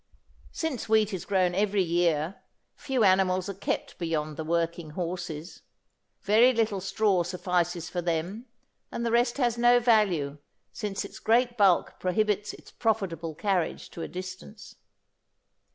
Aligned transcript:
Since 0.51 0.89
wheat 0.89 1.13
is 1.13 1.25
grown 1.25 1.53
every 1.53 1.83
year, 1.83 2.37
few 2.75 3.03
animals 3.03 3.47
are 3.49 3.53
kept 3.53 3.99
beyond 3.99 4.35
the 4.35 4.43
working 4.43 4.89
horses. 4.97 5.61
Very 6.21 6.53
little 6.53 6.81
straw 6.81 7.21
suffices 7.21 7.87
for 7.87 8.01
them 8.01 8.47
and 8.91 9.05
the 9.05 9.11
rest 9.11 9.37
has 9.37 9.59
no 9.59 9.79
value 9.79 10.39
since 10.73 11.05
its 11.05 11.19
great 11.19 11.55
bulk 11.55 11.99
prohibits 11.99 12.51
its 12.51 12.71
profitable 12.71 13.35
carriage 13.35 13.91
to 13.91 14.01
a 14.01 14.07
distance. 14.07 14.73